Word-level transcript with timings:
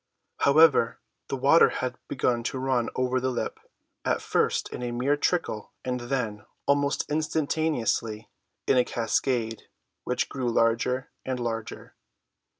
However, 0.39 0.97
the 1.27 1.35
water 1.37 1.69
had 1.69 1.95
began 2.07 2.41
to 2.45 2.57
run 2.57 2.89
over 2.95 3.19
the 3.19 3.29
lip—at 3.29 4.19
first 4.19 4.67
in 4.69 4.81
a 4.81 4.89
mere 4.91 5.15
trickle, 5.15 5.73
and 5.85 5.99
then, 5.99 6.43
almost 6.65 7.07
instantaneously, 7.07 8.27
in 8.65 8.77
a 8.77 8.83
cascade, 8.83 9.69
which 10.03 10.27
grew 10.27 10.49
larger 10.49 11.11
and 11.23 11.39
larger. 11.39 11.93